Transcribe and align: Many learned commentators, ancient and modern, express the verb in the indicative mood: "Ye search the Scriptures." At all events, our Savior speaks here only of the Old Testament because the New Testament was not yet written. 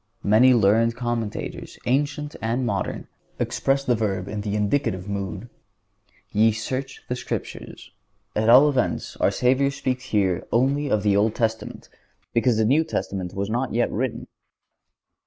Many 0.23 0.55
learned 0.55 0.95
commentators, 0.95 1.77
ancient 1.85 2.35
and 2.41 2.65
modern, 2.65 3.07
express 3.37 3.83
the 3.83 3.93
verb 3.93 4.27
in 4.27 4.41
the 4.41 4.55
indicative 4.55 5.07
mood: 5.07 5.47
"Ye 6.31 6.53
search 6.53 7.01
the 7.07 7.15
Scriptures." 7.15 7.91
At 8.35 8.49
all 8.49 8.67
events, 8.67 9.15
our 9.17 9.29
Savior 9.29 9.69
speaks 9.69 10.05
here 10.05 10.43
only 10.51 10.89
of 10.89 11.03
the 11.03 11.15
Old 11.15 11.35
Testament 11.35 11.87
because 12.33 12.57
the 12.57 12.65
New 12.65 12.83
Testament 12.83 13.35
was 13.35 13.51
not 13.51 13.75
yet 13.75 13.91
written. 13.91 14.25